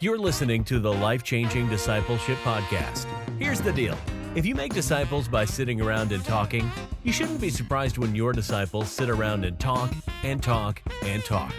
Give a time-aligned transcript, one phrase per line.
[0.00, 3.04] You're listening to the Life Changing Discipleship Podcast.
[3.40, 3.98] Here's the deal
[4.36, 6.70] if you make disciples by sitting around and talking,
[7.02, 9.92] you shouldn't be surprised when your disciples sit around and talk
[10.22, 11.52] and talk and talk.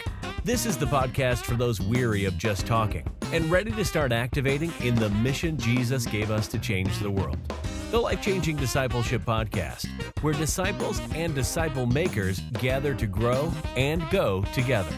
[0.46, 4.71] This is the podcast for those weary of just talking and ready to start activating
[4.79, 7.37] in the mission Jesus gave us to change the world.
[7.92, 9.90] The Life Changing Discipleship Podcast,
[10.21, 14.96] where disciples and disciple makers gather to grow and go together.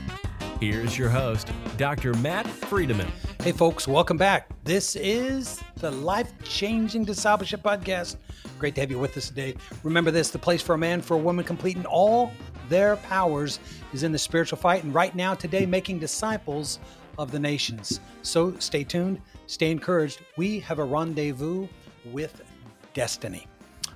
[0.60, 2.14] Here's your host, Dr.
[2.16, 3.10] Matt Friedeman.
[3.42, 4.50] Hey, folks, welcome back.
[4.64, 8.18] This is the Life Changing Discipleship Podcast.
[8.59, 9.55] Great to have you with us today.
[9.84, 12.31] Remember this the place for a man, for a woman, completing all
[12.70, 13.59] their powers
[13.94, 14.84] is in the spiritual fight.
[14.84, 16.80] And right now, today, making disciples
[17.18, 18.00] of the nations.
[18.22, 20.22] So stay tuned, stay encouraged.
[20.38, 21.67] We have a rendezvous
[22.06, 22.42] with
[22.94, 23.48] destiny.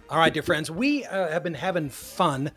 [0.10, 2.52] All right, dear friends, we uh, have been having fun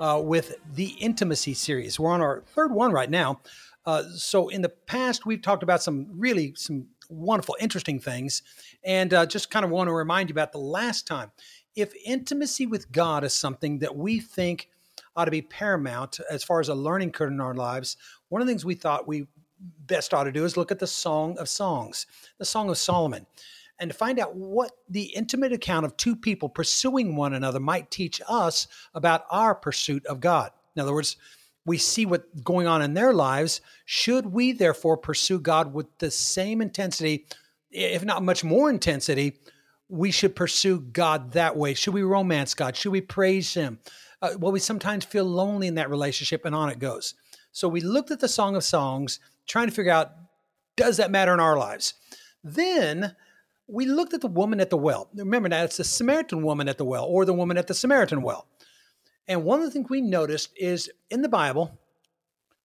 [0.00, 1.98] uh, with the intimacy series.
[1.98, 3.40] We're on our third one right now.
[3.88, 8.42] Uh, so in the past, we've talked about some really some wonderful, interesting things,
[8.84, 11.32] and uh, just kind of want to remind you about the last time.
[11.74, 14.68] If intimacy with God is something that we think
[15.16, 17.96] ought to be paramount as far as a learning curve in our lives,
[18.28, 19.26] one of the things we thought we
[19.86, 22.04] best ought to do is look at the Song of Songs,
[22.36, 23.24] the Song of Solomon
[23.80, 27.90] and to find out what the intimate account of two people pursuing one another might
[27.90, 30.50] teach us about our pursuit of God.
[30.74, 31.16] In other words,
[31.68, 33.60] we see what's going on in their lives.
[33.84, 37.26] Should we therefore pursue God with the same intensity,
[37.70, 39.38] if not much more intensity?
[39.88, 41.74] We should pursue God that way.
[41.74, 42.74] Should we romance God?
[42.76, 43.78] Should we praise Him?
[44.20, 47.14] Uh, well, we sometimes feel lonely in that relationship, and on it goes.
[47.52, 50.12] So we looked at the Song of Songs, trying to figure out
[50.76, 51.94] does that matter in our lives?
[52.44, 53.16] Then
[53.66, 55.10] we looked at the woman at the well.
[55.14, 58.22] Remember now, it's the Samaritan woman at the well or the woman at the Samaritan
[58.22, 58.46] well.
[59.28, 61.78] And one of the things we noticed is in the Bible,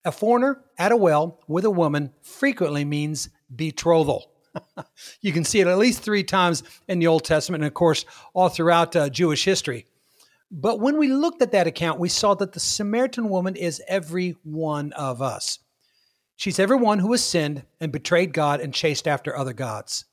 [0.06, 4.32] a foreigner at a well with a woman frequently means betrothal.
[5.22, 8.06] you can see it at least three times in the Old Testament and, of course,
[8.34, 9.86] all throughout uh, Jewish history.
[10.50, 14.36] But when we looked at that account, we saw that the Samaritan woman is every
[14.44, 15.60] one of us.
[16.36, 20.06] She's everyone who has sinned and betrayed God and chased after other gods.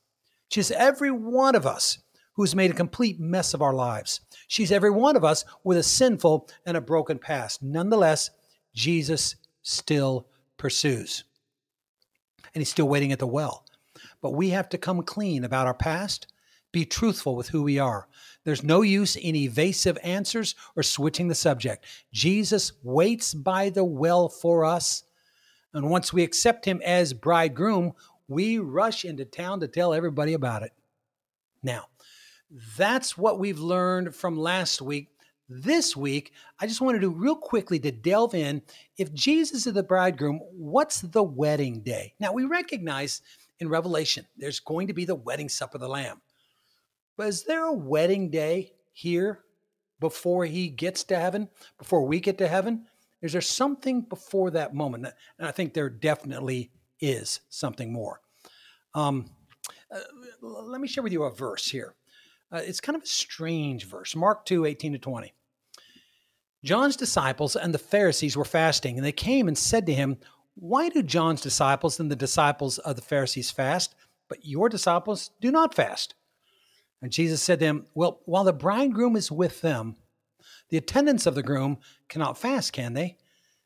[0.49, 1.99] She's every one of us
[2.35, 4.21] who's made a complete mess of our lives.
[4.49, 7.63] She's every one of us with a sinful and a broken past.
[7.63, 8.31] Nonetheless,
[8.75, 10.27] Jesus still
[10.57, 11.25] pursues.
[12.55, 13.65] And he's still waiting at the well.
[14.21, 16.27] But we have to come clean about our past,
[16.73, 18.09] be truthful with who we are.
[18.45, 21.85] There's no use in evasive answers or switching the subject.
[22.13, 25.05] Jesus waits by the well for us.
[25.75, 27.93] And once we accept him as bridegroom,
[28.29, 30.73] we rush into town to tell everybody about it.
[31.63, 31.87] Now,
[32.77, 35.09] that's what we've learned from last week.
[35.49, 38.63] This week, I just wanted to real quickly to delve in.
[38.97, 42.15] If Jesus is the bridegroom, what's the wedding day?
[42.21, 43.23] Now, we recognize
[43.59, 46.21] in Revelation there's going to be the wedding supper of the Lamb.
[47.17, 49.41] But is there a wedding day here
[49.99, 52.87] before he gets to heaven, before we get to heaven?
[53.21, 55.07] Is there something before that moment?
[55.39, 58.21] And I think there definitely is something more.
[58.95, 59.27] Um,
[59.93, 60.01] uh,
[60.43, 61.95] let me share with you a verse here.
[62.53, 65.33] Uh, it's kind of a strange verse Mark 2 18 to 20.
[66.63, 70.19] John's disciples and the Pharisees were fasting, and they came and said to him,
[70.55, 73.95] Why do John's disciples and the disciples of the Pharisees fast,
[74.29, 76.15] but your disciples do not fast?
[77.01, 79.97] And Jesus said to them, Well, while the bridegroom is with them,
[80.69, 81.79] the attendants of the groom
[82.09, 83.17] cannot fast, can they?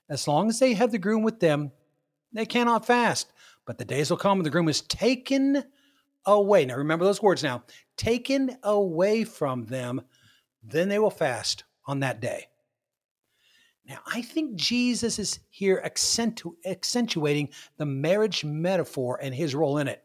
[0.09, 1.73] As long as they have the groom with them,
[2.33, 3.33] they cannot fast.
[3.67, 5.65] But the days will come when the groom is taken
[6.27, 6.65] away.
[6.65, 7.65] Now remember those words now
[7.97, 10.03] taken away from them,
[10.63, 12.49] then they will fast on that day.
[13.87, 19.89] Now, I think Jesus is here accentu- accentuating the marriage metaphor and his role in
[19.89, 20.03] it.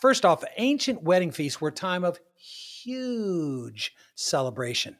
[0.00, 4.96] First off, ancient wedding feasts were a time of huge celebration,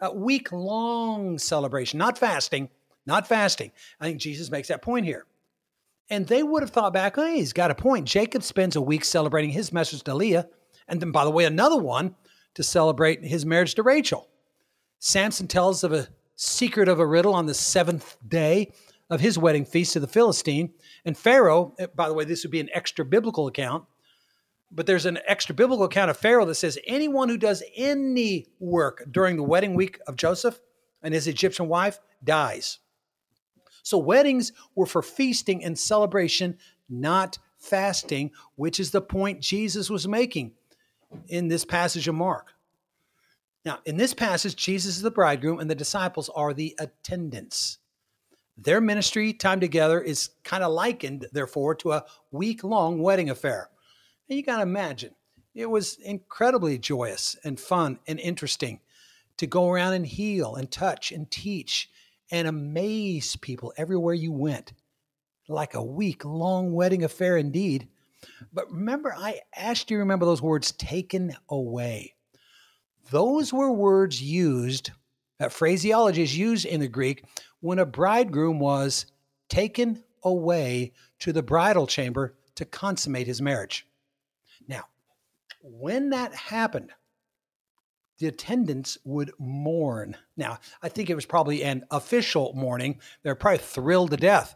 [0.00, 2.70] a week long celebration, not fasting,
[3.04, 3.72] not fasting.
[4.00, 5.26] I think Jesus makes that point here.
[6.10, 8.06] And they would have thought back, oh, he's got a point.
[8.06, 10.48] Jacob spends a week celebrating his message to Leah,
[10.86, 12.14] and then, by the way, another one
[12.54, 14.28] to celebrate his marriage to Rachel.
[14.98, 18.72] Samson tells of a secret of a riddle on the seventh day
[19.10, 20.72] of his wedding feast to the Philistine.
[21.04, 23.84] And Pharaoh, eh, by the way, this would be an extra biblical account,
[24.70, 29.04] but there's an extra biblical account of Pharaoh that says anyone who does any work
[29.10, 30.60] during the wedding week of Joseph
[31.02, 32.78] and his Egyptian wife dies.
[33.84, 36.56] So weddings were for feasting and celebration,
[36.88, 40.52] not fasting, which is the point Jesus was making
[41.28, 42.54] in this passage of Mark.
[43.64, 47.78] Now, in this passage, Jesus is the bridegroom and the disciples are the attendants.
[48.56, 53.68] Their ministry time together is kind of likened, therefore, to a week long wedding affair.
[54.28, 55.14] And you got to imagine,
[55.54, 58.80] it was incredibly joyous and fun and interesting
[59.36, 61.90] to go around and heal and touch and teach
[62.30, 64.72] and amaze people everywhere you went.
[65.48, 67.88] Like a week long wedding affair indeed.
[68.52, 72.14] But remember, I asked you to remember those words taken away.
[73.10, 74.90] Those were words used,
[75.38, 77.24] that phraseology is used in the Greek
[77.60, 79.06] when a bridegroom was
[79.48, 83.86] taken away to the bridal chamber to consummate his marriage.
[84.66, 84.84] Now,
[85.60, 86.90] when that happened,
[88.18, 90.16] the attendants would mourn.
[90.36, 93.00] Now, I think it was probably an official mourning.
[93.22, 94.54] They're probably thrilled to death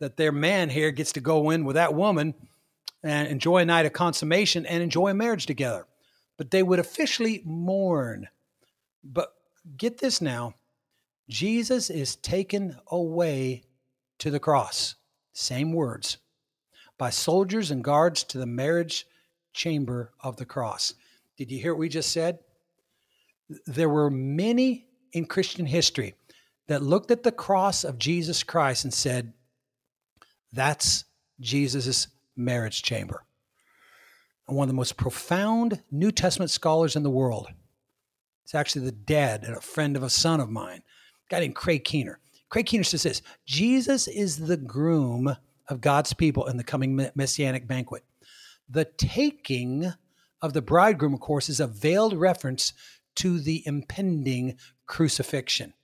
[0.00, 2.34] that their man here gets to go in with that woman
[3.02, 5.86] and enjoy a night of consummation and enjoy a marriage together.
[6.36, 8.28] But they would officially mourn.
[9.04, 9.32] But
[9.76, 10.54] get this now
[11.28, 13.62] Jesus is taken away
[14.18, 14.96] to the cross.
[15.32, 16.18] Same words.
[16.98, 19.06] By soldiers and guards to the marriage
[19.52, 20.94] chamber of the cross.
[21.36, 22.40] Did you hear what we just said?
[23.66, 26.14] There were many in Christian history
[26.68, 29.32] that looked at the cross of Jesus Christ and said,
[30.52, 31.04] That's
[31.40, 33.24] Jesus' marriage chamber.
[34.46, 37.48] And one of the most profound New Testament scholars in the world.
[38.44, 40.82] It's actually the dad and a friend of a son of mine,
[41.30, 42.18] a guy named Craig Keener.
[42.48, 45.36] Craig Keener says this Jesus is the groom
[45.68, 48.04] of God's people in the coming messianic banquet.
[48.68, 49.92] The taking
[50.42, 52.72] of the bridegroom, of course, is a veiled reference
[53.16, 55.74] to the impending crucifixion.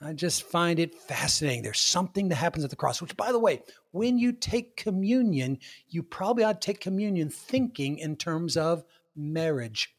[0.00, 1.62] I just find it fascinating.
[1.62, 5.58] There's something that happens at the cross, which, by the way, when you take communion,
[5.88, 8.84] you probably ought to take communion thinking in terms of
[9.16, 9.96] marriage,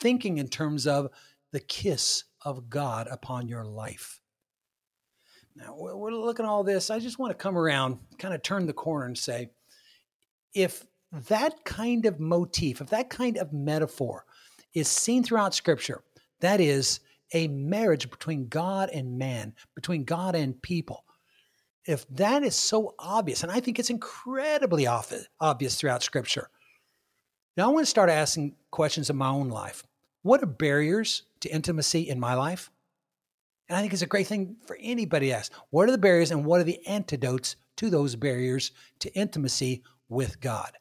[0.00, 1.10] thinking in terms of
[1.50, 4.20] the kiss of God upon your life.
[5.54, 6.88] Now, we're looking at all this.
[6.88, 9.50] I just want to come around, kind of turn the corner and say,
[10.54, 10.86] if
[11.28, 14.24] that kind of motif, if that kind of metaphor
[14.74, 16.02] is seen throughout Scripture,
[16.40, 17.00] that is,
[17.34, 21.04] a marriage between God and man, between God and people.
[21.86, 26.48] If that is so obvious, and I think it's incredibly obvious throughout Scripture,
[27.56, 29.82] now I want to start asking questions in my own life.
[30.22, 32.70] What are barriers to intimacy in my life?
[33.68, 35.52] And I think it's a great thing for anybody to ask.
[35.70, 40.40] What are the barriers and what are the antidotes to those barriers to intimacy with
[40.40, 40.72] God?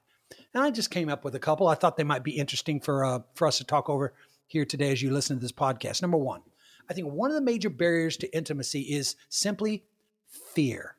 [0.53, 1.67] And I just came up with a couple.
[1.67, 4.13] I thought they might be interesting for uh, for us to talk over
[4.47, 6.01] here today as you listen to this podcast.
[6.01, 6.41] Number one,
[6.89, 9.85] I think one of the major barriers to intimacy is simply
[10.27, 10.95] fear.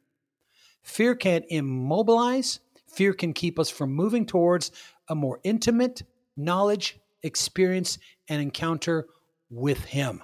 [0.82, 4.72] Fear can immobilize, fear can keep us from moving towards
[5.08, 6.02] a more intimate
[6.36, 7.98] knowledge, experience,
[8.28, 9.06] and encounter
[9.50, 10.22] with Him.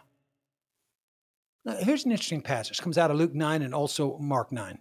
[1.64, 2.78] Now, here's an interesting passage.
[2.78, 4.78] It comes out of Luke 9 and also Mark 9.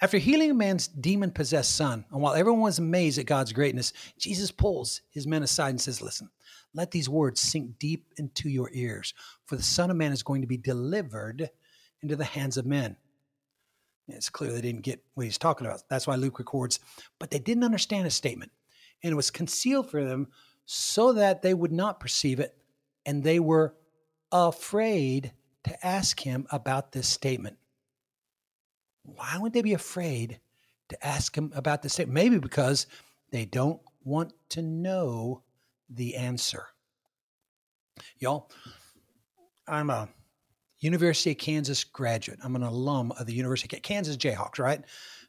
[0.00, 3.92] After healing a man's demon possessed son, and while everyone was amazed at God's greatness,
[4.16, 6.30] Jesus pulls his men aside and says, Listen,
[6.72, 9.12] let these words sink deep into your ears,
[9.46, 11.50] for the Son of Man is going to be delivered
[12.00, 12.96] into the hands of men.
[14.06, 15.82] It's clear they didn't get what he's talking about.
[15.90, 16.78] That's why Luke records,
[17.18, 18.52] but they didn't understand his statement,
[19.02, 20.28] and it was concealed for them
[20.64, 22.56] so that they would not perceive it,
[23.04, 23.74] and they were
[24.30, 25.32] afraid
[25.64, 27.57] to ask him about this statement.
[29.14, 30.40] Why would they be afraid
[30.88, 32.14] to ask him about this statement?
[32.14, 32.86] Maybe because
[33.30, 35.42] they don't want to know
[35.90, 36.66] the answer.
[38.18, 38.50] Y'all,
[39.66, 40.08] I'm a
[40.80, 42.38] University of Kansas graduate.
[42.42, 44.82] I'm an alum of the University of Kansas Jayhawks, right?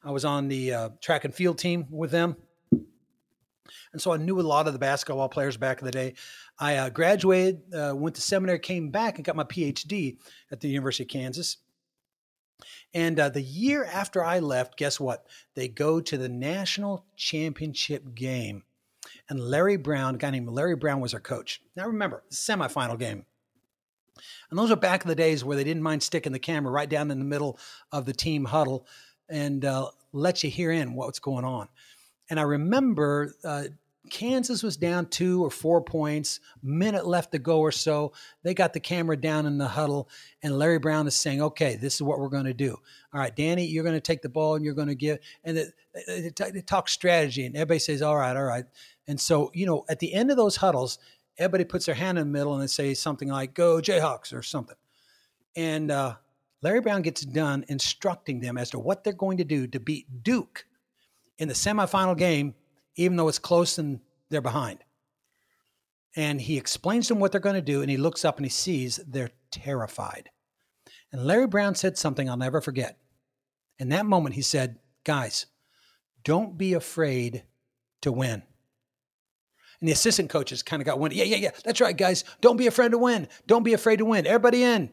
[0.04, 2.36] I was on the uh, track and field team with them.
[3.92, 6.14] And so I knew a lot of the basketball players back in the day.
[6.60, 10.18] I uh, graduated, uh, went to seminary, came back, and got my PhD
[10.52, 11.58] at the University of Kansas.
[12.94, 15.26] And uh, the year after I left, guess what?
[15.56, 18.64] They go to the national championship game
[19.30, 21.62] and Larry Brown, a guy named Larry Brown was our coach.
[21.76, 23.26] Now remember, semifinal game.
[24.50, 26.90] And those are back in the days where they didn't mind sticking the camera right
[26.90, 27.58] down in the middle
[27.92, 28.86] of the team huddle
[29.30, 31.70] and uh, let you hear in what's going on.
[32.30, 33.66] And I remember uh,
[34.10, 38.14] Kansas was down two or four points, minute left to go or so.
[38.44, 40.10] They got the camera down in the huddle,
[40.44, 42.78] and Larry Brown is saying, "Okay, this is what we're going to do.
[43.14, 45.58] All right, Danny, you're going to take the ball and you're going to give." And
[45.58, 48.66] they, they, talk strategy, and everybody says, "All right, all right."
[49.08, 51.00] And so, you know, at the end of those huddles,
[51.38, 54.42] everybody puts their hand in the middle and they say something like, "Go Jayhawks" or
[54.42, 54.78] something.
[55.56, 56.16] And uh,
[56.62, 60.24] Larry Brown gets done instructing them as to what they're going to do to beat
[60.24, 60.66] Duke
[61.38, 62.54] in the semifinal game
[63.00, 64.80] even though it's close and they're behind.
[66.18, 68.46] And he explains to them what they're going to do, and he looks up and
[68.46, 70.30] he sees they're terrified.
[71.12, 72.98] And Larry Brown said something I'll never forget.
[73.80, 75.46] In that moment, he said, Guys,
[76.26, 77.44] don't be afraid
[78.02, 78.44] to win.
[79.80, 81.12] And the assistant coaches kind of got one.
[81.12, 81.52] Yeah, yeah, yeah.
[81.64, 82.26] That's right, guys.
[82.42, 83.30] Don't be afraid to win.
[83.48, 84.28] Don't be afraid to win.
[84.28, 84.92] Everybody in.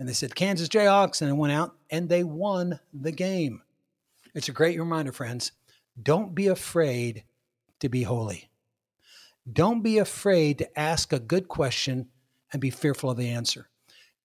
[0.00, 1.22] And they said, Kansas Jayhawks.
[1.22, 3.62] And it went out and they won the game.
[4.34, 5.52] It's a great reminder, friends.
[6.02, 7.24] Don't be afraid
[7.80, 8.50] to be holy.
[9.50, 12.08] Don't be afraid to ask a good question
[12.52, 13.68] and be fearful of the answer.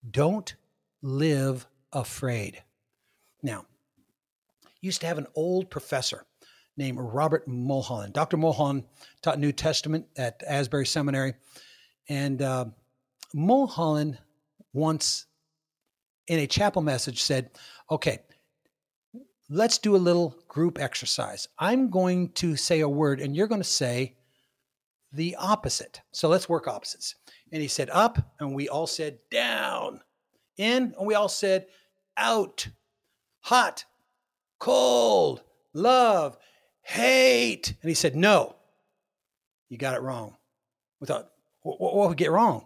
[0.10, 0.56] Don't
[1.02, 2.64] live afraid.
[3.42, 3.66] Now,
[4.82, 6.26] used to have an old professor
[6.78, 8.14] named Robert Mulholland.
[8.14, 8.38] Dr.
[8.38, 8.84] Mulholland
[9.22, 11.34] taught New Testament at Asbury Seminary.
[12.10, 12.66] And uh,
[13.34, 14.20] Mulholland
[14.74, 15.26] once,
[16.28, 17.52] in a chapel message, said,
[17.90, 18.20] Okay,
[19.50, 21.48] let's do a little group exercise.
[21.60, 24.16] I'm going to say a word, and you're going to say
[25.12, 26.02] the opposite.
[26.12, 27.16] So let's work opposites.
[27.52, 30.02] And he said up, and we all said down.
[30.58, 31.68] In, and we all said
[32.18, 32.68] out.
[33.42, 33.86] Hot,
[34.60, 36.36] cold, love,
[36.82, 37.76] hate.
[37.82, 38.56] And he said, no,
[39.70, 40.36] you got it wrong.
[41.00, 41.30] We thought,
[41.62, 42.66] what, what would get wrong?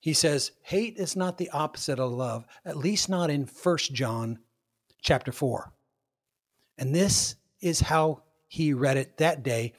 [0.00, 4.40] He says, hate is not the opposite of love, at least not in First John
[5.00, 5.72] chapter 4.
[6.78, 9.74] And this is how he read it that day,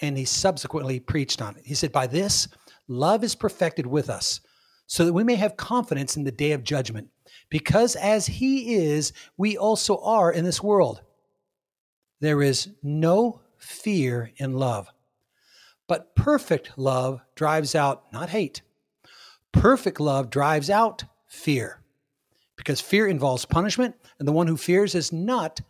[0.00, 1.62] and he subsequently preached on it.
[1.64, 2.48] He said, By this,
[2.88, 4.40] love is perfected with us,
[4.86, 7.08] so that we may have confidence in the day of judgment,
[7.48, 11.02] because as he is, we also are in this world.
[12.20, 14.88] There is no fear in love,
[15.86, 18.62] but perfect love drives out not hate.
[19.52, 21.80] Perfect love drives out fear,
[22.64, 25.60] because fear involves punishment, and the one who fears is not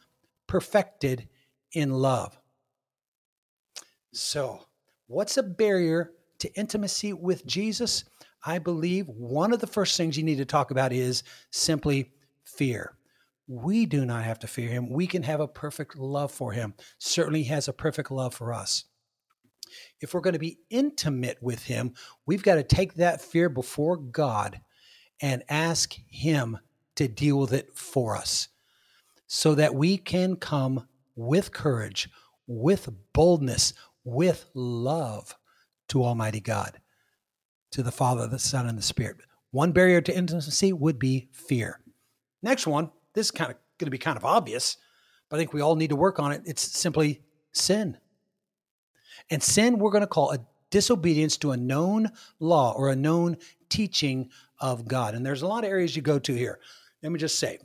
[0.46, 1.28] perfected
[1.72, 2.38] in love.
[4.12, 4.60] So,
[5.08, 8.04] what's a barrier to intimacy with Jesus?
[8.46, 12.12] I believe one of the first things you need to talk about is simply
[12.44, 12.96] fear.
[13.48, 14.88] We do not have to fear him.
[14.88, 16.74] We can have a perfect love for him.
[16.98, 18.84] Certainly, he has a perfect love for us.
[20.00, 23.96] If we're going to be intimate with him, we've got to take that fear before
[23.96, 24.60] God
[25.20, 26.58] and ask him
[26.96, 28.48] to deal with it for us
[29.26, 30.86] so that we can come
[31.16, 32.08] with courage,
[32.46, 33.72] with boldness,
[34.04, 35.34] with love
[35.88, 36.80] to Almighty God,
[37.72, 39.16] to the Father, the Son, and the Spirit.
[39.50, 41.80] One barrier to intimacy would be fear.
[42.42, 44.76] Next one, this is kind of going to be kind of obvious,
[45.28, 46.42] but I think we all need to work on it.
[46.44, 47.22] It's simply
[47.52, 47.96] sin.
[49.30, 50.38] And sin, we're going to call a
[50.70, 52.10] disobedience to a known
[52.40, 53.36] law or a known
[53.68, 55.14] teaching of God.
[55.14, 56.58] And there's a lot of areas you go to here.
[57.04, 57.58] Let me just say,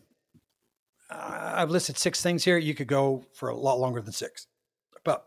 [1.10, 2.58] I've listed six things here.
[2.58, 4.48] You could go for a lot longer than six.
[5.06, 5.26] But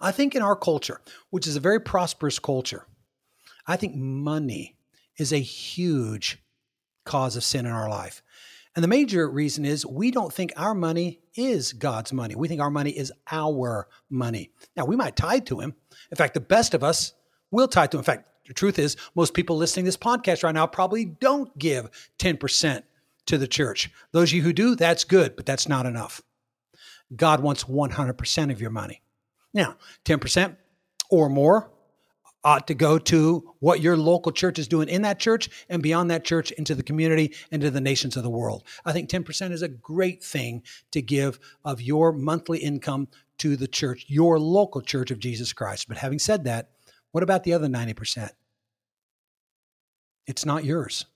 [0.00, 2.86] I think in our culture, which is a very prosperous culture,
[3.66, 4.78] I think money
[5.18, 6.42] is a huge
[7.04, 8.22] cause of sin in our life.
[8.74, 12.36] And the major reason is we don't think our money is God's money.
[12.36, 14.50] We think our money is our money.
[14.76, 15.74] Now, we might tie to Him.
[16.10, 17.12] In fact, the best of us
[17.50, 18.00] will tie to Him.
[18.00, 21.56] In fact, the truth is, most people listening to this podcast right now probably don't
[21.58, 22.82] give 10%
[23.26, 23.90] to the church.
[24.12, 26.22] Those of you who do, that's good, but that's not enough.
[27.14, 29.02] God wants 100% of your money.
[29.54, 30.56] Now, 10%
[31.10, 31.70] or more
[32.44, 36.10] ought to go to what your local church is doing in that church and beyond
[36.10, 38.64] that church into the community and to the nations of the world.
[38.84, 40.62] I think 10% is a great thing
[40.92, 45.88] to give of your monthly income to the church, your local church of Jesus Christ.
[45.88, 46.70] But having said that,
[47.12, 48.30] what about the other 90%?
[50.26, 51.06] It's not yours.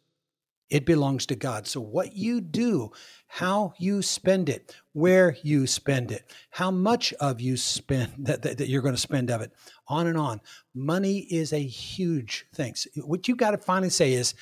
[0.70, 1.66] It belongs to God.
[1.66, 2.92] So, what you do,
[3.26, 8.56] how you spend it, where you spend it, how much of you spend that, that,
[8.56, 9.52] that you're going to spend of it,
[9.86, 10.40] on and on.
[10.74, 12.74] Money is a huge thing.
[12.74, 14.34] So what you've got to finally say is,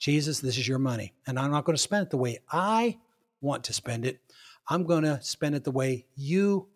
[0.00, 2.98] Jesus, this is your money, and I'm not going to spend it the way I
[3.40, 4.18] want to spend it.
[4.68, 6.66] I'm going to spend it the way you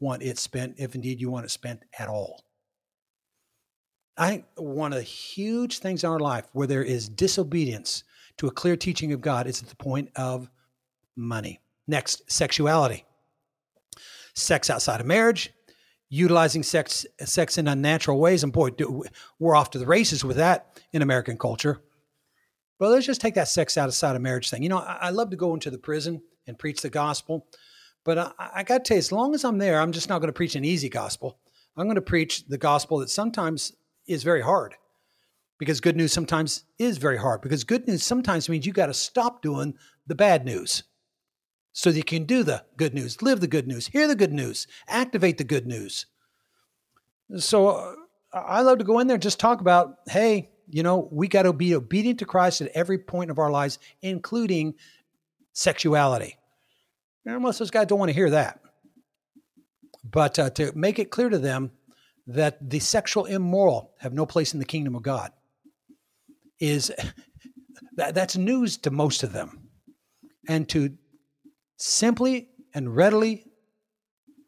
[0.00, 2.44] want it spent, if indeed you want it spent at all.
[4.20, 8.04] I think one of the huge things in our life where there is disobedience
[8.36, 10.50] to a clear teaching of God is at the point of
[11.16, 11.58] money.
[11.88, 13.06] Next, sexuality.
[14.34, 15.54] Sex outside of marriage,
[16.10, 19.04] utilizing sex sex in unnatural ways, and boy, do,
[19.38, 21.80] we're off to the races with that in American culture.
[22.78, 24.62] But let's just take that sex outside of marriage thing.
[24.62, 27.46] You know, I, I love to go into the prison and preach the gospel,
[28.04, 30.18] but I, I got to tell you, as long as I'm there, I'm just not
[30.18, 31.38] going to preach an easy gospel.
[31.74, 33.72] I'm going to preach the gospel that sometimes
[34.10, 34.74] is very hard
[35.58, 38.94] because good news sometimes is very hard because good news sometimes means you got to
[38.94, 39.74] stop doing
[40.06, 40.82] the bad news
[41.72, 44.32] so that you can do the good news, live the good news, hear the good
[44.32, 46.06] news, activate the good news.
[47.36, 47.94] So uh,
[48.32, 51.42] I love to go in there and just talk about, hey, you know, we got
[51.42, 54.74] to be obedient to Christ at every point of our lives, including
[55.52, 56.36] sexuality.
[57.24, 58.60] And most of those guys don't want to hear that.
[60.02, 61.70] But uh, to make it clear to them
[62.34, 65.32] that the sexual immoral have no place in the kingdom of God
[66.58, 66.92] is
[67.96, 69.68] that, that's news to most of them.
[70.48, 70.96] And to
[71.76, 73.44] simply and readily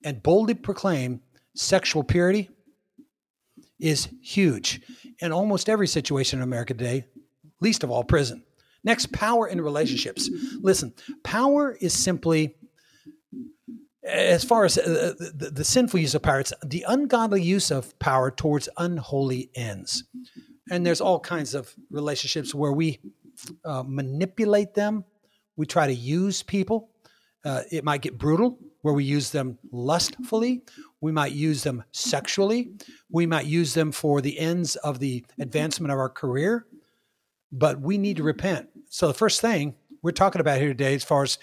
[0.05, 1.21] and boldly proclaim
[1.55, 2.51] sexual purity
[3.79, 4.81] is huge
[5.19, 7.05] in almost every situation in America today,
[7.61, 8.45] least of all prison.
[8.85, 10.29] Next, power in relationships.
[10.61, 12.57] Listen, power is simply,
[14.05, 17.97] as far as uh, the, the, sinful use of power, it's the ungodly use of
[17.99, 20.05] power towards unholy ends.
[20.71, 23.01] And there's all kinds of relationships where we
[23.65, 25.05] uh, manipulate them,
[25.57, 26.91] we try to use people.
[27.45, 30.63] Uh, it might get brutal, where we use them lustfully.
[31.01, 32.73] We might use them sexually.
[33.11, 36.67] We might use them for the ends of the advancement of our career.
[37.51, 38.69] But we need to repent.
[38.89, 41.39] So, the first thing we're talking about here today, as far as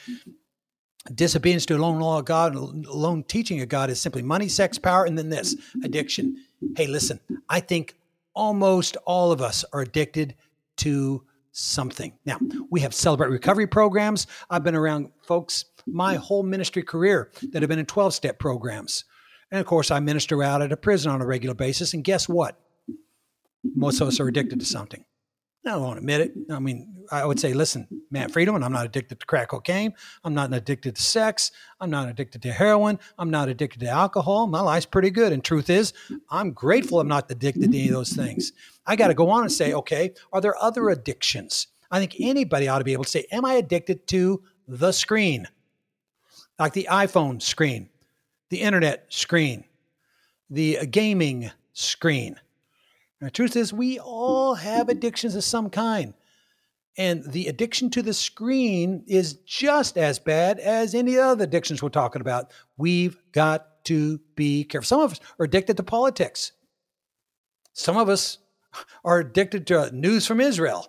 [1.16, 5.06] disobedience to alone law of God, alone teaching of God, is simply money, sex, power,
[5.06, 6.38] and then this addiction.
[6.76, 7.96] Hey, listen, I think
[8.34, 10.36] almost all of us are addicted
[10.78, 12.14] to something.
[12.26, 12.40] Now,
[12.70, 14.28] we have Celebrate Recovery programs.
[14.50, 19.06] I've been around folks my whole ministry career that have been in 12 step programs.
[19.52, 21.94] And of course, I minister out at a prison on a regular basis.
[21.94, 22.60] And guess what?
[23.64, 25.04] Most of us are addicted to something.
[25.66, 26.34] I to admit it.
[26.50, 29.94] I mean, I would say, listen, Matt Friedeman, I'm not addicted to crack cocaine.
[30.24, 31.52] I'm not addicted to sex.
[31.80, 32.98] I'm not addicted to heroin.
[33.18, 34.48] I'm not addicted to alcohol.
[34.48, 35.34] My life's pretty good.
[35.34, 35.94] And truth is,
[36.30, 38.54] I'm grateful I'm not addicted to any of those things.
[38.86, 41.68] I got to go on and say, okay, are there other addictions?
[41.92, 45.48] I think anybody ought to be able to say, am I addicted to the screen?
[46.58, 47.90] Like the iPhone screen,
[48.50, 49.66] the internet screen,
[50.50, 52.40] the gaming screen
[53.22, 56.14] the truth is, we all have addictions of some kind.
[56.98, 61.90] And the addiction to the screen is just as bad as any other addictions we're
[61.90, 62.52] talking about.
[62.78, 64.86] We've got to be careful.
[64.86, 66.52] Some of us are addicted to politics.
[67.74, 68.40] Some of us
[69.06, 70.88] are addicted to news from Israel.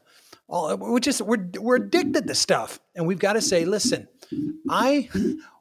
[0.49, 4.09] We're just we're we're addicted to stuff, and we've got to say, listen,
[4.69, 5.09] I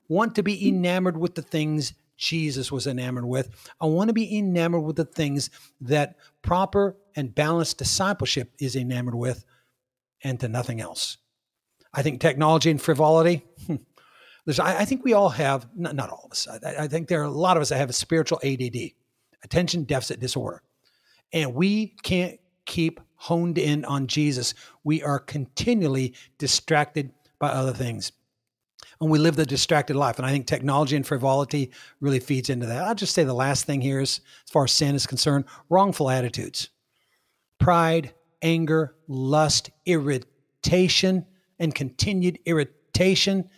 [0.07, 3.49] want to be enamored with the things Jesus was enamored with.
[3.79, 5.49] I want to be enamored with the things
[5.81, 9.45] that proper and balanced discipleship is enamored with,
[10.21, 11.17] and to nothing else.
[11.93, 13.45] I think technology and frivolity.
[13.65, 13.75] Hmm,
[14.59, 16.47] I, I think we all have, not, not all of us.
[16.47, 18.91] I, I think there are a lot of us that have a spiritual ADD,
[19.41, 20.61] attention deficit disorder,
[21.31, 24.53] and we can't keep honed in on Jesus.
[24.83, 28.11] We are continually distracted by other things
[29.01, 30.17] and we live the distracted life.
[30.17, 32.83] And I think technology and frivolity really feeds into that.
[32.83, 36.09] I'll just say the last thing here is, as far as sin is concerned, wrongful
[36.09, 36.69] attitudes,
[37.59, 41.25] pride, anger, lust, irritation,
[41.59, 43.49] and continued irritation.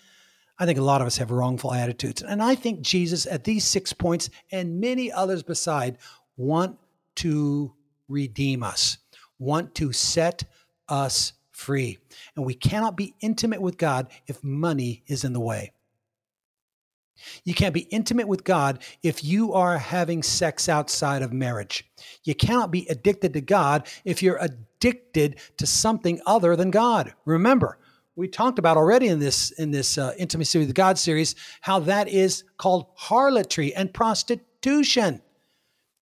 [0.59, 2.21] I think a lot of us have wrongful attitudes.
[2.21, 5.97] And I think Jesus, at these six points and many others beside,
[6.37, 6.77] want
[7.15, 7.73] to
[8.07, 8.99] redeem us,
[9.39, 10.43] want to set
[10.87, 11.97] us free.
[12.35, 15.73] And we cannot be intimate with God if money is in the way.
[17.43, 21.85] You can't be intimate with God if you are having sex outside of marriage.
[22.23, 27.13] You cannot be addicted to God if you're addicted to something other than God.
[27.25, 27.77] Remember,
[28.15, 32.07] we talked about already in this in this uh, intimacy with God series how that
[32.07, 35.21] is called harlotry and prostitution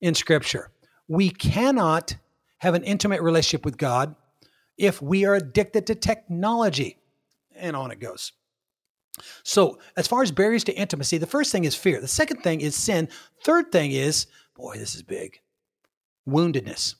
[0.02, 0.72] in Scripture.
[1.08, 2.16] We cannot
[2.60, 4.16] have an intimate relationship with God
[4.80, 6.98] if we are addicted to technology.
[7.56, 8.32] And on it goes.
[9.44, 12.00] So, as far as barriers to intimacy, the first thing is fear.
[12.00, 13.10] The second thing is sin.
[13.44, 15.42] Third thing is, boy, this is big
[16.28, 16.96] woundedness.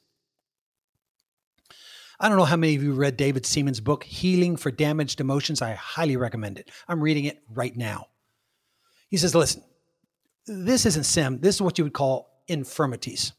[2.20, 5.62] I don't know how many of you read David Seamands' book, Healing for Damaged Emotions.
[5.62, 6.70] I highly recommend it.
[6.88, 8.08] I'm reading it right now.
[9.10, 9.64] He says, listen,
[10.46, 11.40] this isn't sin.
[11.40, 13.32] This is what you would call infirmities.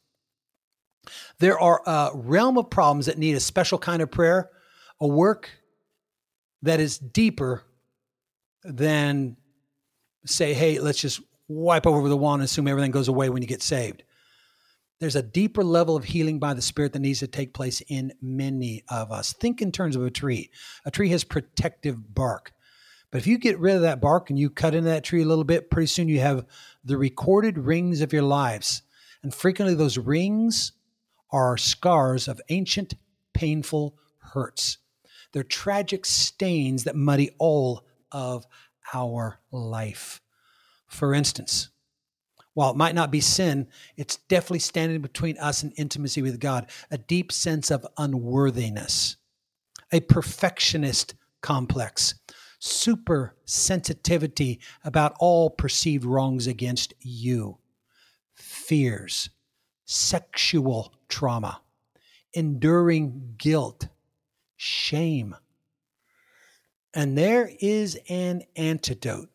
[1.39, 4.51] There are a realm of problems that need a special kind of prayer,
[5.01, 5.51] a work
[6.63, 7.65] that is deeper
[8.63, 9.37] than
[10.27, 13.49] say, hey, let's just wipe over the wand and assume everything goes away when you
[13.49, 14.03] get saved.
[15.01, 18.13] There's a deeper level of healing by the Spirit that needs to take place in
[18.21, 19.33] many of us.
[19.33, 20.51] Think in terms of a tree.
[20.85, 22.53] A tree has protective bark.
[23.11, 25.27] But if you get rid of that bark and you cut into that tree a
[25.27, 26.45] little bit, pretty soon you have
[26.85, 28.83] the recorded rings of your lives.
[29.23, 30.73] And frequently those rings
[31.33, 32.95] are scars of ancient,
[33.33, 34.79] painful hurts.
[35.33, 38.47] They're tragic stains that muddy all of
[38.93, 40.21] our life.
[40.89, 41.71] For instance,
[42.55, 46.67] While it might not be sin, it's definitely standing between us and intimacy with God,
[46.91, 49.17] a deep sense of unworthiness,
[49.93, 52.15] a perfectionist complex,
[52.59, 57.59] super sensitivity about all perceived wrongs against you,
[58.35, 59.31] fears,
[59.91, 61.61] sexual trauma,
[62.33, 63.89] enduring guilt,
[64.57, 65.35] shame.
[66.95, 69.31] And there is an antidote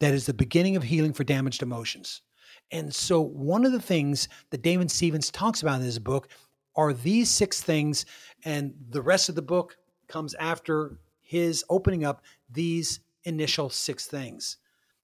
[0.00, 2.22] that is the beginning of healing for damaged emotions.
[2.70, 6.28] And so, one of the things that Damon Stevens talks about in his book
[6.74, 8.06] are these six things,
[8.46, 9.76] and the rest of the book
[10.06, 14.56] comes after his opening up these initial six things.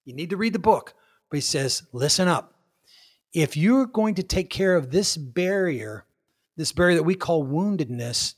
[0.06, 0.94] You need to read the book,
[1.28, 2.53] but he says, listen up.
[3.34, 6.06] If you're going to take care of this barrier,
[6.56, 8.34] this barrier that we call woundedness,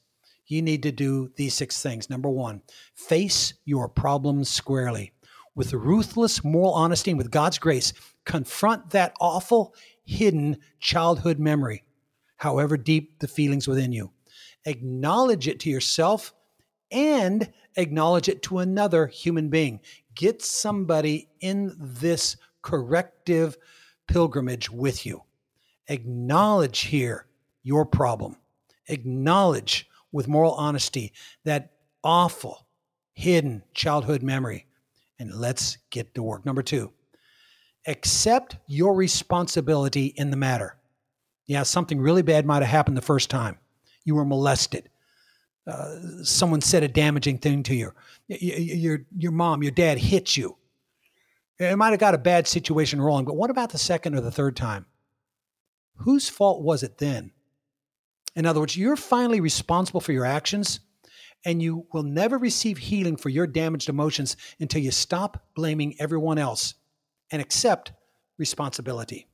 [0.46, 2.08] you need to do these six things.
[2.08, 2.62] Number one,
[2.94, 5.12] face your problems squarely
[5.54, 7.92] with ruthless moral honesty and with God's grace,
[8.24, 11.84] confront that awful, hidden childhood memory,
[12.36, 14.12] however deep the feelings within you.
[14.64, 16.32] Acknowledge it to yourself
[16.90, 19.80] and acknowledge it to another human being.
[20.14, 23.56] Get somebody in this corrective
[24.06, 25.22] pilgrimage with you.
[25.88, 27.26] Acknowledge here
[27.62, 28.36] your problem.
[28.88, 31.12] Acknowledge with moral honesty
[31.44, 32.66] that awful,
[33.12, 34.66] hidden childhood memory
[35.18, 36.44] and let's get to work.
[36.44, 36.92] Number two,
[37.86, 40.76] accept your responsibility in the matter.
[41.46, 43.58] Yeah, something really bad might have happened the first time.
[44.04, 44.88] You were molested.
[45.66, 47.92] Uh, someone said a damaging thing to you.
[48.28, 50.56] Your, your mom, your dad hit you.
[51.58, 54.30] It might have got a bad situation rolling, but what about the second or the
[54.30, 54.86] third time?
[55.98, 57.32] Whose fault was it then?
[58.34, 60.80] In other words, you're finally responsible for your actions
[61.44, 66.38] and you will never receive healing for your damaged emotions until you stop blaming everyone
[66.38, 66.74] else
[67.30, 67.92] and accept
[68.36, 69.26] responsibility.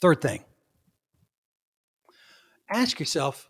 [0.00, 0.44] Third thing,
[2.70, 3.48] ask yourself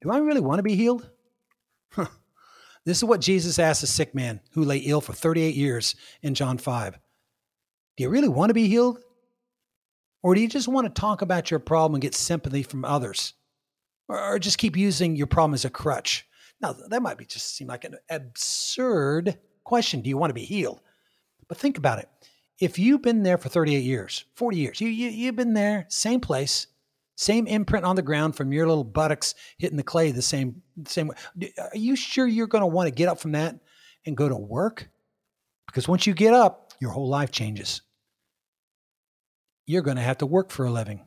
[0.00, 1.08] do I really want to be healed?
[2.84, 6.34] This is what Jesus asked a sick man who lay ill for 38 years in
[6.34, 6.98] John 5.
[7.96, 8.98] Do you really want to be healed?
[10.22, 13.34] Or do you just want to talk about your problem and get sympathy from others?
[14.08, 16.26] or, just keep using your problem as a crutch.
[16.60, 20.00] Now, that might be just seem like an absurd question.
[20.00, 20.80] Do you want to be healed?
[21.48, 22.08] But think about it.
[22.60, 26.20] If you've been there for 38 years, 40 years, you, you, you've been there, same
[26.20, 26.68] place,
[27.16, 31.08] same imprint on the ground from your little buttocks hitting the clay the same, same
[31.08, 31.52] way.
[31.58, 33.56] Are you sure you're going to want to get up from that
[34.04, 34.88] and go to work?
[35.66, 37.82] Because once you get up, your whole life changes.
[39.66, 41.00] You're going to have to work for a living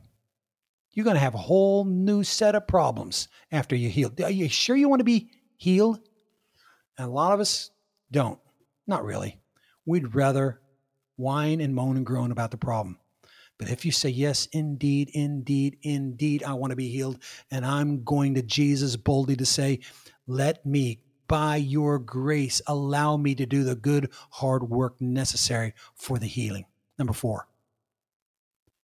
[0.98, 4.12] you're going to have a whole new set of problems after you heal.
[4.20, 6.00] Are you sure you want to be healed?
[6.98, 7.70] And a lot of us
[8.10, 8.40] don't.
[8.84, 9.38] Not really.
[9.86, 10.60] We'd rather
[11.14, 12.98] whine and moan and groan about the problem.
[13.58, 17.18] But if you say, Yes, indeed, indeed, indeed, I want to be healed,
[17.50, 19.80] and I'm going to Jesus boldly to say,
[20.26, 26.18] Let me, by your grace, allow me to do the good, hard work necessary for
[26.18, 26.66] the healing.
[26.98, 27.48] Number four,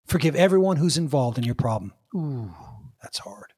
[0.07, 1.93] forgive everyone who's involved in your problem.
[2.15, 2.55] Ooh,
[3.01, 3.53] that's hard.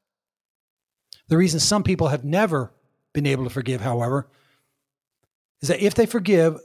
[1.27, 2.71] The reason some people have never
[3.13, 4.29] been able to forgive, however,
[5.61, 6.59] is that if they forgive,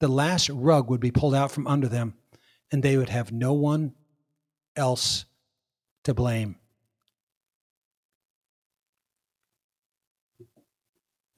[0.00, 2.14] the last rug would be pulled out from under them
[2.74, 3.92] and they would have no one
[4.74, 5.26] else
[6.02, 6.56] to blame.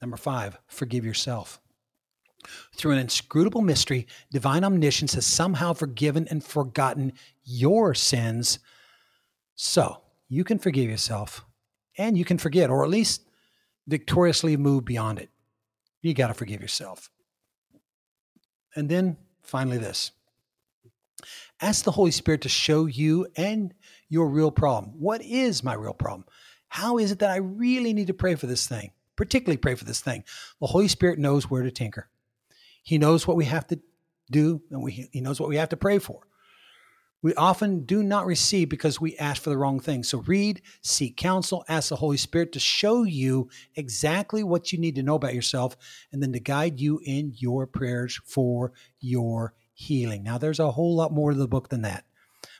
[0.01, 1.61] Number five, forgive yourself.
[2.75, 8.57] Through an inscrutable mystery, divine omniscience has somehow forgiven and forgotten your sins
[9.53, 11.45] so you can forgive yourself
[11.99, 13.29] and you can forget, or at least
[13.85, 15.29] victoriously move beyond it.
[16.01, 17.11] You got to forgive yourself.
[18.75, 20.13] And then finally, this
[21.61, 23.73] ask the Holy Spirit to show you and
[24.09, 24.93] your real problem.
[24.97, 26.25] What is my real problem?
[26.69, 28.91] How is it that I really need to pray for this thing?
[29.15, 30.23] Particularly pray for this thing.
[30.59, 32.09] The Holy Spirit knows where to tinker.
[32.83, 33.79] He knows what we have to
[34.29, 36.27] do, and we, He knows what we have to pray for
[37.21, 40.03] we often do not receive because we ask for the wrong thing.
[40.03, 44.95] So read, seek counsel, ask the Holy Spirit to show you exactly what you need
[44.95, 45.75] to know about yourself
[46.11, 50.23] and then to guide you in your prayers for your healing.
[50.23, 52.03] Now, there's a whole lot more to the book than that.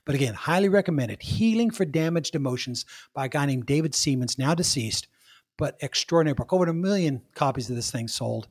[0.06, 4.54] But again, highly recommended Healing for Damaged Emotions by a guy named David Seamands, now
[4.54, 5.08] deceased,
[5.58, 6.54] but extraordinary book.
[6.54, 8.48] Over a million copies of this thing sold.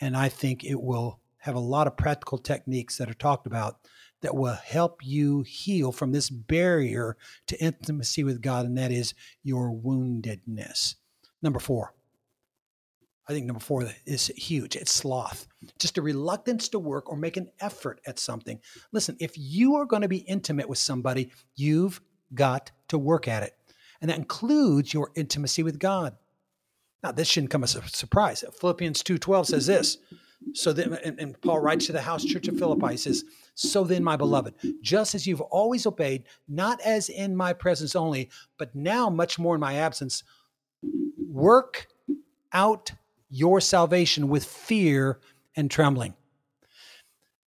[0.00, 3.78] And I think it will have a lot of practical techniques that are talked about
[4.22, 7.16] that will help you heal from this barrier
[7.48, 10.94] to intimacy with God, and that is your woundedness.
[11.42, 11.92] Number four,
[13.28, 14.76] I think number four is huge.
[14.76, 18.60] It's sloth, just a reluctance to work or make an effort at something.
[18.92, 22.00] Listen, if you are going to be intimate with somebody, you've
[22.34, 23.54] got to work at it.
[24.00, 26.16] And that includes your intimacy with God.
[27.02, 28.44] Now, this shouldn't come as a surprise.
[28.60, 29.98] Philippians 2.12 says this.
[30.52, 33.84] So then, and, and Paul writes to the house church of Philippi, he says, So
[33.84, 38.74] then, my beloved, just as you've always obeyed, not as in my presence only, but
[38.74, 40.22] now much more in my absence,
[41.18, 41.86] work
[42.52, 42.92] out
[43.28, 45.20] your salvation with fear
[45.56, 46.14] and trembling.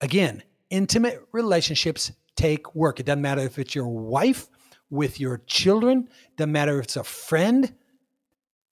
[0.01, 2.99] Again, intimate relationships take work.
[2.99, 4.47] It doesn't matter if it's your wife,
[4.89, 7.73] with your children, doesn't matter if it's a friend.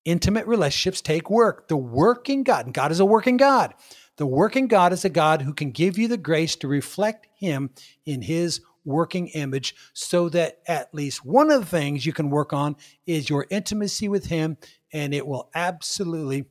[0.06, 1.68] Intimate relationships take work.
[1.68, 3.74] The working God, and God is a working God.
[4.16, 7.70] The working God is a God who can give you the grace to reflect Him
[8.06, 12.54] in His working image so that at least one of the things you can work
[12.54, 14.58] on is your intimacy with Him,
[14.94, 16.46] and it will absolutely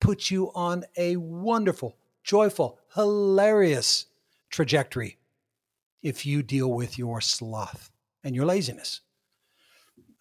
[0.00, 4.06] put you on a wonderful, joyful, hilarious
[4.50, 5.18] trajectory
[6.02, 7.90] if you deal with your sloth
[8.24, 9.00] and your laziness.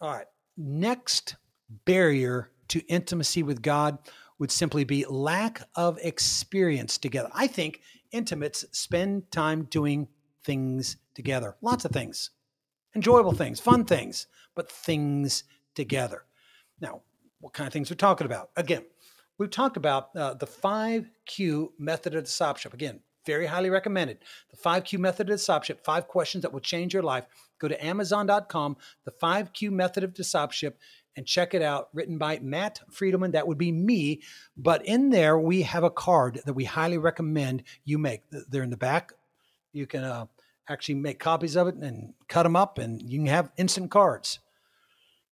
[0.01, 0.27] All right.
[0.57, 1.35] Next
[1.85, 3.97] barrier to intimacy with God
[4.39, 7.29] would simply be lack of experience together.
[7.33, 10.07] I think intimates spend time doing
[10.43, 12.29] things together, lots of things,
[12.95, 15.43] enjoyable things, fun things, but things
[15.75, 16.23] together.
[16.79, 17.01] Now,
[17.39, 18.51] what kind of things we're talking about?
[18.55, 18.85] Again,
[19.37, 22.73] we've talked about uh, the 5Q method of discipleship.
[22.73, 24.19] Again, very highly recommended.
[24.51, 27.25] The 5Q method of discipleship, five questions that will change your life.
[27.59, 30.79] Go to Amazon.com, the 5Q method of discipleship,
[31.15, 33.33] and check it out, written by Matt Friedeman.
[33.33, 34.21] That would be me.
[34.55, 38.21] But in there, we have a card that we highly recommend you make.
[38.31, 39.13] They're in the back.
[39.73, 40.27] You can uh,
[40.69, 44.39] actually make copies of it and cut them up, and you can have instant cards.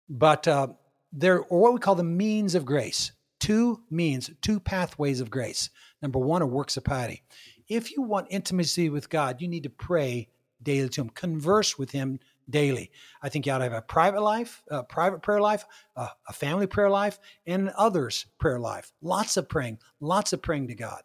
[0.08, 0.68] But uh,
[1.12, 3.12] they're or what we call the means of grace.
[3.42, 5.68] Two means, two pathways of grace.
[6.00, 7.24] Number one are works of piety.
[7.66, 10.28] If you want intimacy with God, you need to pray
[10.62, 12.92] daily to Him, converse with Him daily.
[13.20, 15.64] I think you ought to have a private life, a private prayer life,
[15.96, 18.92] a, a family prayer life, and others' prayer life.
[19.02, 21.02] Lots of praying, lots of praying to God.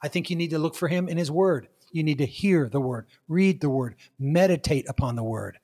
[0.00, 1.66] I think you need to look for Him in His Word.
[1.90, 5.58] You need to hear the Word, read the Word, meditate upon the Word.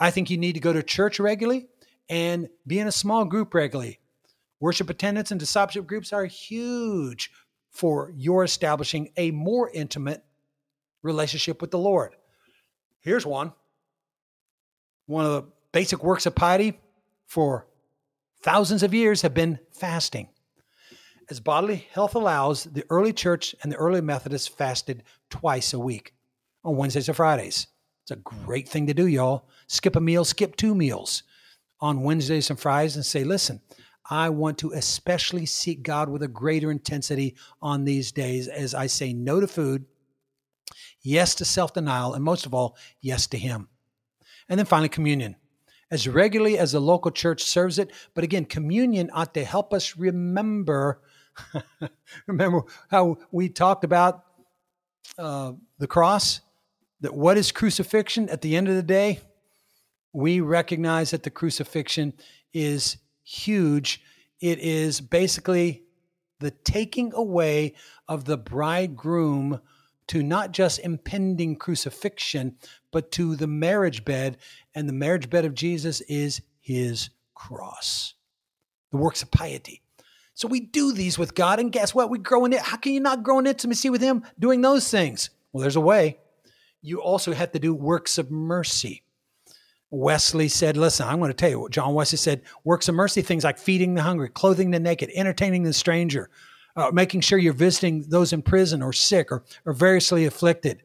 [0.00, 1.66] I think you need to go to church regularly
[2.08, 3.98] and be in a small group regularly.
[4.62, 7.32] Worship attendance and discipleship groups are huge
[7.72, 10.24] for your establishing a more intimate
[11.02, 12.14] relationship with the Lord.
[13.00, 13.54] Here's one.
[15.06, 16.78] One of the basic works of piety
[17.26, 17.66] for
[18.42, 20.28] thousands of years have been fasting.
[21.28, 26.14] As bodily health allows, the early church and the early Methodists fasted twice a week
[26.62, 27.66] on Wednesdays and Fridays.
[28.04, 29.48] It's a great thing to do, y'all.
[29.66, 31.24] Skip a meal, skip two meals
[31.80, 33.60] on Wednesdays and Fridays and say, listen,
[34.12, 38.86] I want to especially seek God with a greater intensity on these days as I
[38.86, 39.86] say no to food,
[41.00, 43.68] yes to self denial, and most of all, yes to Him.
[44.50, 45.36] And then finally, communion.
[45.90, 49.96] As regularly as the local church serves it, but again, communion ought to help us
[49.96, 51.00] remember.
[52.26, 54.24] remember how we talked about
[55.16, 56.42] uh, the cross?
[57.00, 59.20] That what is crucifixion at the end of the day?
[60.12, 62.12] We recognize that the crucifixion
[62.52, 64.02] is huge.
[64.40, 65.84] It is basically
[66.40, 67.74] the taking away
[68.08, 69.60] of the bridegroom
[70.08, 72.56] to not just impending crucifixion,
[72.90, 74.36] but to the marriage bed.
[74.74, 78.14] And the marriage bed of Jesus is his cross,
[78.90, 79.82] the works of piety.
[80.34, 82.10] So we do these with God, and guess what?
[82.10, 82.60] We grow in it.
[82.60, 85.30] How can you not grow in intimacy with Him doing those things?
[85.52, 86.18] Well, there's a way.
[86.80, 89.04] You also have to do works of mercy.
[89.92, 93.20] Wesley said, Listen, I'm going to tell you what John Wesley said works of mercy,
[93.20, 96.30] things like feeding the hungry, clothing the naked, entertaining the stranger,
[96.74, 100.82] uh, making sure you're visiting those in prison or sick or, or variously afflicted.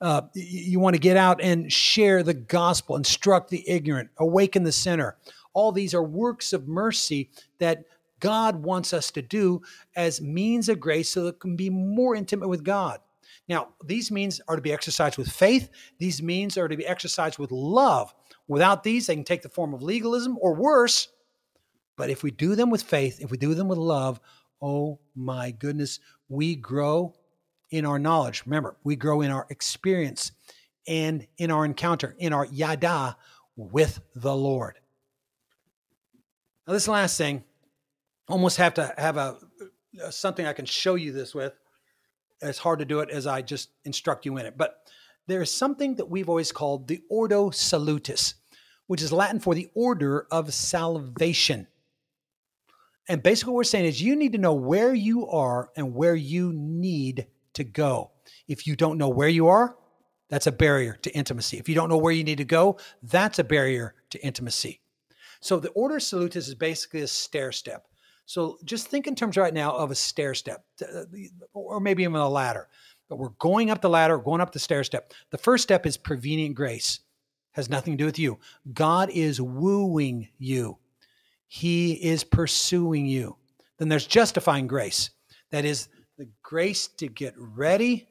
[0.00, 4.72] Uh, you want to get out and share the gospel, instruct the ignorant, awaken the
[4.72, 5.16] sinner.
[5.54, 7.30] All these are works of mercy
[7.60, 7.84] that
[8.20, 9.62] God wants us to do
[9.96, 13.00] as means of grace so that we can be more intimate with God.
[13.48, 15.70] Now, these means are to be exercised with faith.
[15.98, 18.14] These means are to be exercised with love.
[18.48, 21.08] Without these, they can take the form of legalism or worse.
[21.96, 24.20] But if we do them with faith, if we do them with love,
[24.60, 27.14] oh my goodness, we grow
[27.70, 28.42] in our knowledge.
[28.46, 30.32] Remember, we grow in our experience
[30.86, 33.16] and in our encounter, in our yada
[33.56, 34.78] with the Lord.
[36.66, 37.44] Now, this last thing,
[38.28, 39.36] almost have to have a
[40.10, 41.52] something I can show you this with
[42.40, 44.56] it's hard to do it as I just instruct you in it.
[44.56, 44.78] But
[45.26, 48.34] there is something that we've always called the Ordo Salutis,
[48.86, 51.66] which is Latin for the order of salvation.
[53.08, 56.14] And basically, what we're saying is you need to know where you are and where
[56.14, 58.12] you need to go.
[58.48, 59.76] If you don't know where you are,
[60.30, 61.58] that's a barrier to intimacy.
[61.58, 64.80] If you don't know where you need to go, that's a barrier to intimacy.
[65.40, 67.86] So the ordo salutis is basically a stair step.
[68.26, 71.04] So just think in terms right now of a stair step, uh,
[71.52, 72.68] or maybe even a ladder.
[73.08, 75.12] But we're going up the ladder, going up the stair step.
[75.30, 77.00] The first step is prevenient grace.
[77.52, 78.38] Has nothing to do with you.
[78.72, 80.78] God is wooing you.
[81.46, 83.36] He is pursuing you.
[83.78, 85.10] Then there's justifying grace.
[85.50, 85.88] That is
[86.18, 88.08] the grace to get ready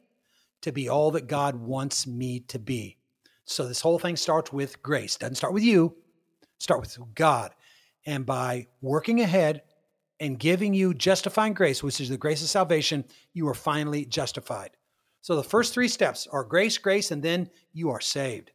[0.61, 2.97] to be all that God wants me to be.
[3.45, 5.17] So this whole thing starts with grace.
[5.17, 5.95] Doesn't start with you.
[6.59, 7.53] Start with God.
[8.05, 9.63] And by working ahead
[10.19, 13.03] and giving you justifying grace, which is the grace of salvation,
[13.33, 14.71] you are finally justified.
[15.23, 18.51] So the first three steps are grace, grace, and then you are saved.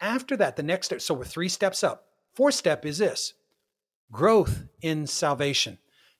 [0.00, 2.06] After that, the next step, so we're three steps up.
[2.34, 3.34] Fourth step is this
[4.10, 5.76] growth in salvation.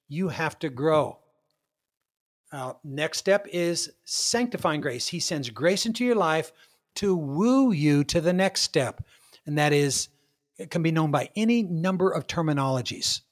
[0.07, 1.21] You have to grow.
[2.53, 5.09] Uh, next step is sanctifying grace.
[5.09, 6.53] He sends grace into your life
[6.97, 9.03] to woo you to the next step.
[9.47, 10.11] And that is,
[10.59, 13.23] it can be known by any number of terminologies.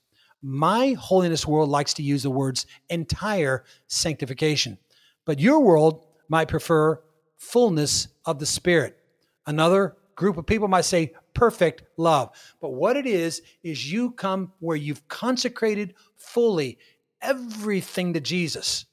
[0.40, 4.79] My holiness world likes to use the words entire sanctification,
[5.26, 7.00] but your world might prefer
[7.36, 8.98] fullness of the Spirit.
[9.46, 12.30] Another group of people might say perfect love.
[12.60, 16.78] But what it is, is you come where you've consecrated fully
[17.22, 18.86] everything to Jesus.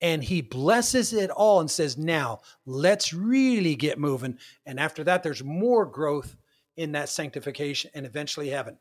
[0.00, 4.38] And he blesses it all and says, Now let's really get moving.
[4.66, 6.36] And after that, there's more growth
[6.76, 8.78] in that sanctification and eventually heaven.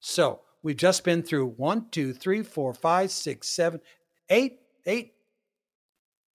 [0.00, 3.80] So we've just been through one, two, three, four, five, six, seven,
[4.28, 5.14] eight, eight.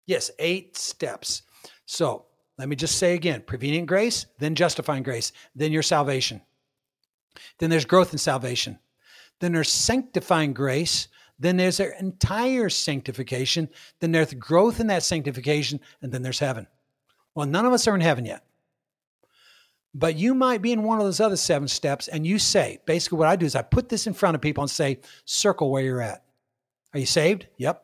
[0.07, 1.43] Yes, eight steps.
[1.87, 2.27] So
[2.59, 6.41] let me just say again prevenient grace, then justifying grace, then your salvation.
[7.59, 8.79] Then there's growth in salvation.
[9.41, 11.09] Then there's sanctifying grace.
[11.39, 13.69] Then there's their entire sanctification.
[14.01, 15.81] Then there's growth in that sanctification.
[16.01, 16.67] And then there's heaven.
[17.35, 18.45] Well, none of us are in heaven yet.
[19.93, 23.19] But you might be in one of those other seven steps and you say, basically,
[23.19, 25.83] what I do is I put this in front of people and say, circle where
[25.83, 26.25] you're at.
[26.93, 27.47] Are you saved?
[27.59, 27.84] Yep.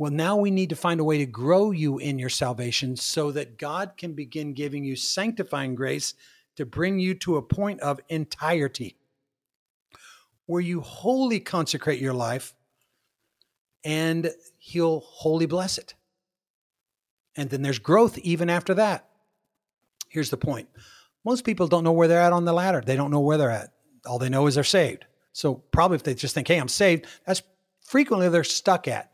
[0.00, 3.32] Well, now we need to find a way to grow you in your salvation so
[3.32, 6.14] that God can begin giving you sanctifying grace
[6.56, 8.96] to bring you to a point of entirety
[10.46, 12.54] where you wholly consecrate your life
[13.84, 15.92] and He'll wholly bless it.
[17.36, 19.06] And then there's growth even after that.
[20.08, 20.70] Here's the point
[21.26, 23.50] most people don't know where they're at on the ladder, they don't know where they're
[23.50, 23.74] at.
[24.06, 25.04] All they know is they're saved.
[25.34, 27.42] So, probably if they just think, hey, I'm saved, that's
[27.82, 29.09] frequently they're stuck at.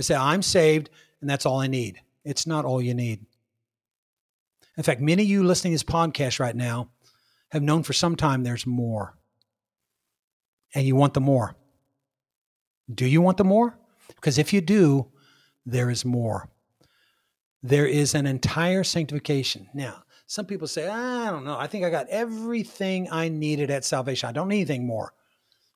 [0.00, 0.88] They say, I'm saved
[1.20, 2.00] and that's all I need.
[2.24, 3.26] It's not all you need.
[4.78, 6.88] In fact, many of you listening to this podcast right now
[7.50, 9.14] have known for some time there's more.
[10.74, 11.54] And you want the more.
[12.90, 13.78] Do you want the more?
[14.14, 15.08] Because if you do,
[15.66, 16.48] there is more.
[17.62, 19.68] There is an entire sanctification.
[19.74, 21.58] Now, some people say, I don't know.
[21.58, 24.30] I think I got everything I needed at salvation.
[24.30, 25.12] I don't need anything more.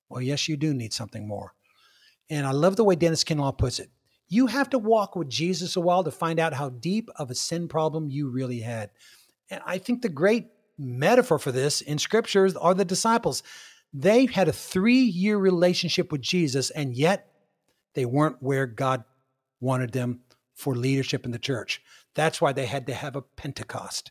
[0.08, 1.52] Well, yes, you do need something more.
[2.30, 3.90] And I love the way Dennis Kinlaw puts it.
[4.28, 7.34] You have to walk with Jesus a while to find out how deep of a
[7.34, 8.90] sin problem you really had.
[9.50, 10.46] And I think the great
[10.78, 13.42] metaphor for this in scriptures are the disciples.
[13.92, 17.30] They had a three year relationship with Jesus, and yet
[17.94, 19.04] they weren't where God
[19.60, 20.20] wanted them
[20.54, 21.82] for leadership in the church.
[22.14, 24.10] That's why they had to have a Pentecost.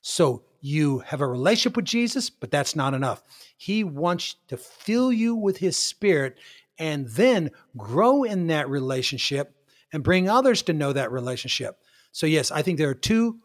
[0.00, 3.22] So you have a relationship with Jesus, but that's not enough.
[3.56, 6.36] He wants to fill you with his spirit
[6.78, 9.53] and then grow in that relationship
[9.94, 11.78] and bring others to know that relationship.
[12.10, 13.38] So, yes, I think there are two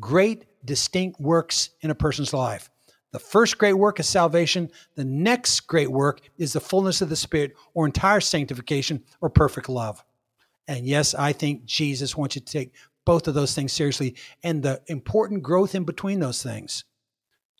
[0.00, 2.68] great distinct works in a person's life.
[3.12, 4.70] The first great work is salvation.
[4.96, 9.68] The next great work is the fullness of the Spirit or entire sanctification or perfect
[9.68, 10.04] love.
[10.66, 14.64] And yes, I think Jesus wants you to take both of those things seriously and
[14.64, 16.84] the important growth in between those things.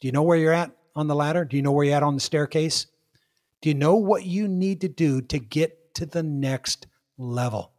[0.00, 1.44] Do you know where you're at on the ladder?
[1.44, 2.88] Do you know where you're at on the staircase?
[3.62, 7.73] Do you know what you need to do to get to the next level?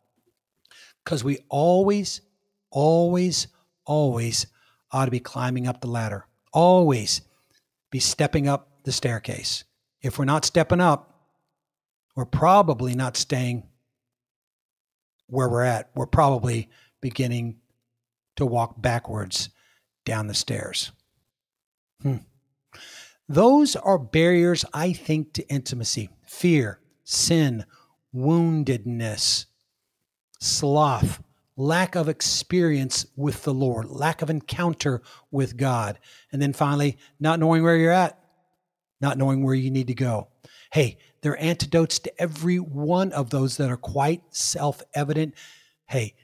[1.06, 2.22] Because we always,
[2.72, 3.48] always,
[3.86, 4.48] always
[4.92, 7.22] ought to be climbing up the ladder, always
[7.92, 9.64] be stepping up the staircase.
[10.02, 11.30] If we're not stepping up,
[12.16, 13.64] we're probably not staying
[15.28, 15.92] where we're at.
[15.96, 16.70] We're probably
[17.02, 17.58] beginning
[18.38, 19.50] to walk backwards
[20.06, 20.92] down the stairs.
[22.02, 22.18] Hmm.
[23.28, 27.66] Those are barriers, I think, to intimacy fear, sin,
[28.16, 29.46] woundedness,
[30.40, 31.22] sloth,
[31.58, 36.00] lack of experience with the Lord, lack of encounter with God.
[36.32, 38.20] And then finally, not knowing where you're at,
[39.02, 40.30] not knowing where you need to go.
[40.72, 45.36] Hey, there are antidotes to every one of those that are quite self evident.
[45.88, 46.16] Hey,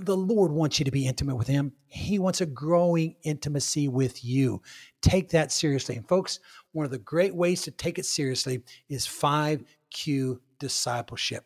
[0.00, 1.72] the Lord wants you to be intimate with Him.
[1.86, 4.62] He wants a growing intimacy with you.
[5.02, 5.96] Take that seriously.
[5.96, 6.40] And, folks,
[6.72, 11.44] one of the great ways to take it seriously is 5Q discipleship.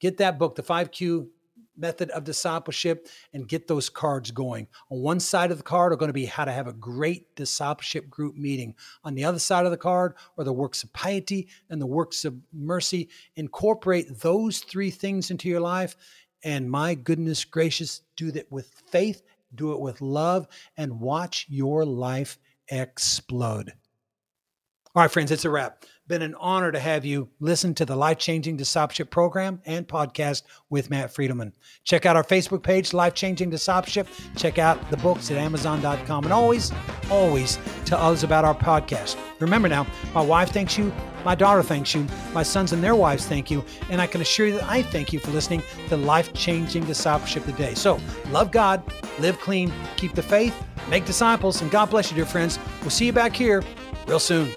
[0.00, 1.28] Get that book, The 5Q
[1.82, 4.66] method of discipleship and get those cards going.
[4.90, 7.36] On one side of the card are going to be how to have a great
[7.36, 8.74] discipleship group meeting.
[9.04, 12.24] On the other side of the card are the works of piety and the works
[12.24, 13.10] of mercy.
[13.36, 15.96] Incorporate those three things into your life.
[16.44, 19.22] And my goodness gracious, do that with faith,
[19.54, 23.72] do it with love, and watch your life explode.
[24.94, 25.84] All right, friends, it's a wrap.
[26.08, 30.42] Been an honor to have you listen to the Life Changing Discipleship Program and podcast
[30.68, 31.52] with Matt Friedeman.
[31.84, 34.08] Check out our Facebook page, Life Changing Discipleship.
[34.36, 36.24] Check out the books at Amazon.com.
[36.24, 36.72] And always,
[37.08, 39.16] always tell others about our podcast.
[39.38, 40.92] Remember now, my wife thanks you,
[41.24, 44.46] my daughter thanks you, my sons and their wives thank you, and I can assure
[44.46, 47.74] you that I thank you for listening to Life Changing Discipleship today.
[47.74, 48.00] So,
[48.32, 48.82] love God,
[49.20, 50.54] live clean, keep the faith,
[50.90, 52.58] make disciples, and God bless you, dear friends.
[52.80, 53.62] We'll see you back here
[54.08, 54.52] real soon.